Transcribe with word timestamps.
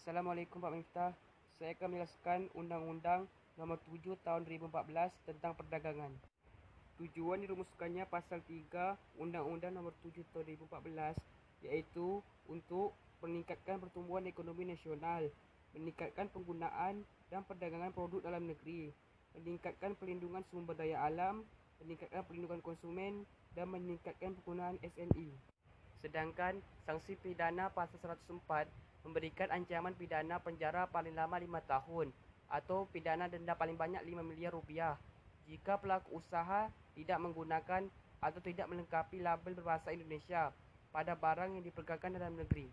Assalamualaikum 0.00 0.64
Pak 0.64 0.72
Miftah. 0.72 1.12
Saya 1.60 1.76
akan 1.76 1.92
menjelaskan 1.92 2.48
Undang-Undang 2.56 3.28
Nomor 3.60 3.76
7 3.84 4.16
Tahun 4.24 4.48
2014 4.48 4.96
tentang 5.28 5.52
Perdagangan. 5.52 6.08
Tujuan 6.96 7.44
dirumuskannya 7.44 8.08
Pasal 8.08 8.40
3 8.48 8.96
Undang-Undang 9.20 9.76
Nomor 9.76 9.92
7 10.00 10.24
Tahun 10.32 10.48
2014 10.56 11.20
iaitu 11.68 12.24
untuk 12.48 12.96
meningkatkan 13.20 13.76
pertumbuhan 13.76 14.24
ekonomi 14.24 14.72
nasional, 14.72 15.28
meningkatkan 15.76 16.32
penggunaan 16.32 17.04
dan 17.28 17.44
perdagangan 17.44 17.92
produk 17.92 18.24
dalam 18.24 18.48
negeri, 18.48 18.96
meningkatkan 19.36 20.00
perlindungan 20.00 20.40
sumber 20.48 20.80
daya 20.80 21.04
alam, 21.04 21.44
meningkatkan 21.84 22.24
perlindungan 22.24 22.64
konsumen 22.64 23.28
dan 23.52 23.68
meningkatkan 23.68 24.32
penggunaan 24.40 24.80
SME. 24.80 25.28
Sedangkan 26.00 26.56
sanksi 26.88 27.16
pidana 27.20 27.68
pasal 27.68 28.00
104 28.00 28.68
memberikan 29.04 29.48
ancaman 29.52 29.92
pidana 29.92 30.40
penjara 30.40 30.88
paling 30.88 31.12
lama 31.12 31.36
5 31.36 31.48
tahun 31.68 32.08
atau 32.50 32.88
pidana 32.88 33.28
denda 33.28 33.52
paling 33.52 33.76
banyak 33.76 34.00
5 34.00 34.24
miliar 34.24 34.56
rupiah 34.56 34.96
jika 35.44 35.76
pelaku 35.76 36.22
usaha 36.22 36.72
tidak 36.96 37.18
menggunakan 37.20 37.90
atau 38.20 38.40
tidak 38.40 38.70
melengkapi 38.70 39.20
label 39.20 39.52
berbahasa 39.56 39.92
Indonesia 39.92 40.54
pada 40.88 41.18
barang 41.18 41.58
yang 41.58 41.64
diperdagangkan 41.64 42.16
dalam 42.16 42.36
negeri. 42.38 42.70